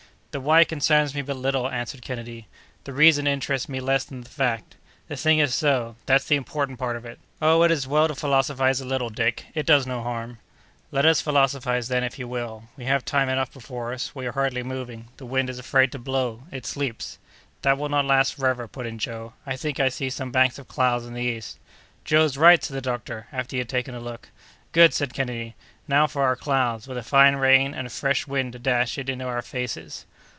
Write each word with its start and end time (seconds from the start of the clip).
"The 0.33 0.39
why 0.39 0.63
concerns 0.63 1.13
me 1.13 1.21
but 1.21 1.35
little," 1.35 1.67
answered 1.69 2.01
Kennedy, 2.03 2.47
"the 2.85 2.93
reason 2.93 3.27
interests 3.27 3.67
me 3.67 3.81
less 3.81 4.05
than 4.05 4.21
the 4.21 4.29
fact. 4.29 4.77
The 5.09 5.17
thing 5.17 5.39
is 5.39 5.53
so; 5.53 5.97
that's 6.05 6.23
the 6.23 6.37
important 6.37 6.79
part 6.79 6.95
of 6.95 7.03
it!" 7.05 7.19
"Oh, 7.41 7.63
it 7.63 7.69
is 7.71 7.85
well 7.85 8.07
to 8.07 8.15
philosophize 8.15 8.79
a 8.79 8.85
little, 8.85 9.09
Dick; 9.09 9.47
it 9.53 9.65
does 9.65 9.85
no 9.85 10.01
harm." 10.01 10.37
"Let 10.89 11.05
us 11.05 11.19
philosophize, 11.19 11.89
then, 11.89 12.05
if 12.05 12.17
you 12.17 12.29
will; 12.29 12.63
we 12.77 12.85
have 12.85 13.03
time 13.03 13.27
enough 13.27 13.51
before 13.51 13.91
us; 13.91 14.15
we 14.15 14.25
are 14.25 14.31
hardly 14.31 14.63
moving; 14.63 15.09
the 15.17 15.25
wind 15.25 15.49
is 15.49 15.59
afraid 15.59 15.91
to 15.91 15.99
blow; 15.99 16.43
it 16.49 16.65
sleeps." 16.65 17.19
"That 17.63 17.77
will 17.77 17.89
not 17.89 18.05
last 18.05 18.35
forever," 18.35 18.69
put 18.69 18.87
in 18.87 18.99
Joe; 18.99 19.33
"I 19.45 19.57
think 19.57 19.81
I 19.81 19.89
see 19.89 20.09
some 20.09 20.31
banks 20.31 20.57
of 20.57 20.69
clouds 20.69 21.05
in 21.05 21.13
the 21.13 21.21
east." 21.23 21.59
"Joe's 22.05 22.37
right!" 22.37 22.63
said 22.63 22.77
the 22.77 22.79
doctor, 22.79 23.27
after 23.33 23.57
he 23.57 23.59
had 23.59 23.67
taken 23.67 23.95
a 23.95 23.99
look. 23.99 24.29
"Good!" 24.71 24.93
said 24.93 25.13
Kennedy; 25.13 25.55
"now 25.89 26.07
for 26.07 26.23
our 26.23 26.37
clouds, 26.37 26.87
with 26.87 26.97
a 26.97 27.03
fine 27.03 27.35
rain, 27.35 27.73
and 27.73 27.85
a 27.85 27.89
fresh 27.89 28.27
wind 28.27 28.53
to 28.53 28.59
dash 28.59 28.97
it 28.97 29.09
into 29.09 29.25
our 29.25 29.41
faces!" 29.41 30.05